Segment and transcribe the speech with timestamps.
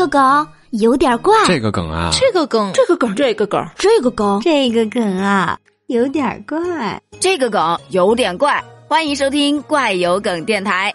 [0.00, 8.64] 个梗有点怪，这个梗啊，这个梗，这个梗，这个梗，这个梗，这个梗啊，有点怪，这个梗有点怪。
[8.88, 10.94] 欢迎收听怪有梗电台。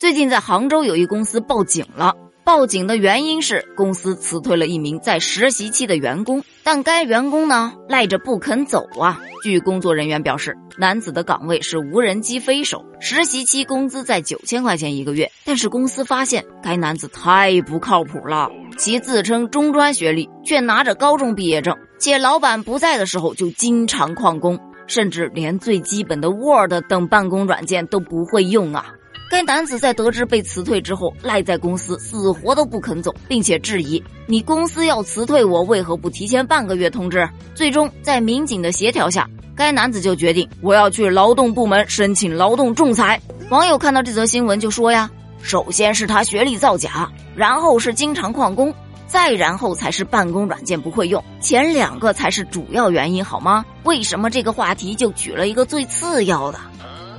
[0.00, 2.16] 最近在杭州有一公司报警了。
[2.48, 9.20] 报警的原因是公司辞退了一名在实习期的员工，但该员工呢赖着不肯走啊。
[9.42, 15.30] 据工作人员表示，男子的岗位是无人机飞手，实习期工资在九千块钱一个月。
[15.44, 28.94] 但是公司发现该男子太不靠谱了，其自称中专学历，却拿着高中毕业证，且老板不在的时候就经常旷工，甚至连最基本的 Word 等办公软件都不会用啊。
[29.30, 37.28] 该男子在得知被辞退之后，赖在公司，死活都不肯走，并且质疑你公司要辞退我，为何不提前半个月通知？
[37.54, 43.20] 最终在民警的协调下，该男子就决定我要去劳动部门申请劳动仲裁。
[43.50, 45.10] 网友看到这则新闻就说呀
[45.42, 48.72] ：“首先是他学历造假，然后是经常旷工，
[49.06, 53.62] 再然后才是办公软件不会用，前两个才是主要原因，好吗？
[53.84, 56.58] 为什么这个话题就举了一个最次要的？”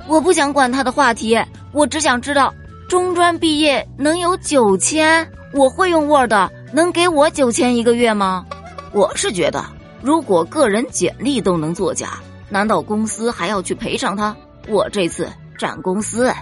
[0.08, 1.38] 我不想管他的话题，
[1.72, 2.52] 我只想知道，
[2.88, 5.30] 中专毕业能有九千？
[5.52, 6.32] 我会用 Word，
[6.72, 8.44] 能给我九千一个月吗？
[8.92, 9.64] 我是觉得，
[10.02, 14.36] 如果个人简历都能作假，难道公司还要去赔偿他？
[14.68, 16.32] 我这次占公司，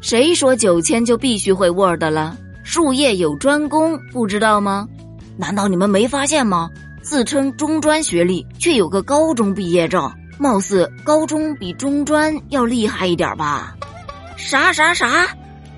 [0.00, 2.36] 谁说九千就必须会 Word 了？
[2.62, 4.86] 术业有专攻，不知道吗？
[5.36, 6.70] 难道你们没发现吗？
[7.00, 10.10] 自称中专学历，却有个高中毕业证。
[10.38, 13.74] 貌似高中比中专要厉害一点吧？
[14.38, 15.26] 啥啥啥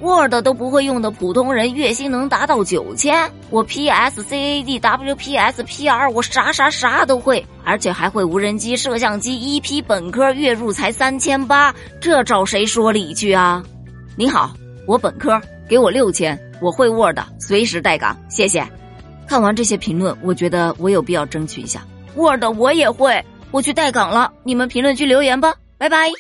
[0.03, 3.29] ？Word 都不会用的普通人月薪能达到九千？
[3.49, 9.41] 我 PS、CAD、WPS、PR，我啥啥啥都会，而且还会无人机、摄像机。
[9.41, 13.63] 一批本科月入才三千八，这找谁说理去啊？
[14.15, 14.53] 您好，
[14.87, 18.65] 我本科，给我六千，我会 Word，随时待岗，谢谢。
[19.27, 21.83] 看完这些评论，我觉得我有必要争取一下
[22.15, 23.25] Word，我也会。
[23.51, 26.11] 我去待岗了，你们评论区留言吧，拜拜。